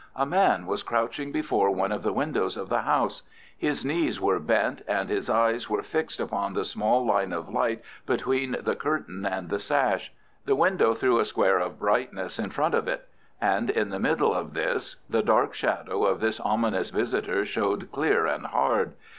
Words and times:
A 0.15 0.25
man 0.25 0.65
was 0.65 0.81
crouching 0.81 1.31
before 1.31 1.69
one 1.69 1.91
of 1.91 2.01
the 2.01 2.11
windows 2.11 2.57
of 2.57 2.69
the 2.69 2.81
house. 2.81 3.21
His 3.55 3.85
knees 3.85 4.19
were 4.19 4.39
bent 4.39 4.81
and 4.87 5.09
his 5.11 5.29
eyes 5.29 5.69
were 5.69 5.83
fixed 5.83 6.19
upon 6.19 6.53
the 6.55 6.65
small 6.65 7.05
line 7.05 7.31
of 7.31 7.49
light 7.49 7.83
between 8.07 8.57
the 8.63 8.75
curtain 8.75 9.27
and 9.27 9.49
the 9.49 9.59
sash. 9.59 10.11
The 10.45 10.55
window 10.55 10.95
threw 10.95 11.19
a 11.19 11.23
square 11.25 11.59
of 11.59 11.77
brightness 11.77 12.39
in 12.39 12.49
front 12.49 12.73
of 12.73 12.87
it, 12.87 13.07
and 13.39 13.69
in 13.69 13.89
the 13.89 13.99
middle 13.99 14.33
of 14.33 14.55
this 14.55 14.95
the 15.07 15.21
dark 15.21 15.53
shadow 15.53 16.03
of 16.05 16.19
this 16.19 16.39
ominous 16.39 16.89
visitor 16.89 17.45
showed 17.45 17.91
clear 17.91 18.25
and 18.25 18.47
hard. 18.47 18.93